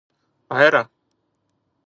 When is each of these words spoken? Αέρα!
Αέρα! 0.55 0.83